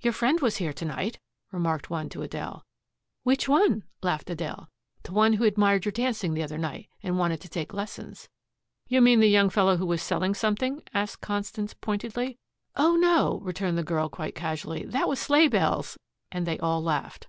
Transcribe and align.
"Your 0.00 0.12
friend 0.12 0.40
was 0.40 0.56
here 0.56 0.72
to 0.72 0.84
night," 0.84 1.20
remarked 1.52 1.90
one 1.90 2.08
to 2.08 2.22
Adele. 2.22 2.64
"Which 3.22 3.48
one?" 3.48 3.84
laughed 4.02 4.28
Adele. 4.28 4.68
"The 5.04 5.12
one 5.12 5.34
who 5.34 5.44
admired 5.44 5.84
your 5.84 5.92
dancing 5.92 6.34
the 6.34 6.42
other 6.42 6.58
night 6.58 6.88
and 7.04 7.20
wanted 7.20 7.40
to 7.42 7.48
take 7.48 7.72
lessons." 7.72 8.28
"You 8.88 9.00
mean 9.00 9.20
the 9.20 9.28
young 9.30 9.48
fellow 9.48 9.76
who 9.76 9.86
was 9.86 10.02
selling 10.02 10.34
something?" 10.34 10.82
asked 10.92 11.20
Constance 11.20 11.72
pointedly. 11.72 12.36
"Oh, 12.74 12.96
no," 12.96 13.38
returned 13.44 13.78
the 13.78 13.84
girl 13.84 14.08
quite 14.08 14.34
casually. 14.34 14.82
"That 14.86 15.06
was 15.08 15.20
Sleighbells," 15.20 15.96
and 16.32 16.48
they 16.48 16.58
all 16.58 16.82
laughed. 16.82 17.28